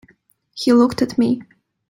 He 0.55 0.73
looked 0.73 1.03
at 1.03 1.19
me. 1.19 1.43